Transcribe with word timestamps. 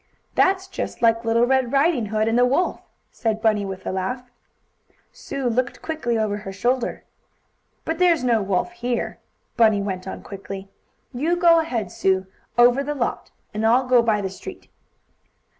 "That's 0.33 0.67
just 0.67 1.03
like 1.03 1.23
little 1.25 1.45
Red 1.45 1.71
Riding 1.71 2.07
Hood 2.07 2.27
and 2.27 2.35
the 2.35 2.43
wolf," 2.43 2.81
said 3.11 3.39
Bunny 3.39 3.65
with 3.67 3.85
a 3.85 3.91
laugh. 3.91 4.31
Sue 5.11 5.47
looked 5.47 5.83
quickly 5.83 6.17
over 6.17 6.37
her 6.37 6.51
shoulder. 6.51 7.03
"But 7.85 7.99
there's 7.99 8.23
no 8.23 8.41
wolf 8.41 8.71
here," 8.71 9.19
Bunny 9.57 9.79
went 9.79 10.07
on 10.07 10.23
quickly. 10.23 10.69
"You 11.13 11.35
go 11.35 11.59
ahead, 11.59 11.91
Sue, 11.91 12.25
over 12.57 12.83
the 12.83 12.95
lot, 12.95 13.29
and 13.53 13.63
I'll 13.63 13.85
go 13.87 14.01
by 14.01 14.21
the 14.21 14.29
street." 14.31 14.69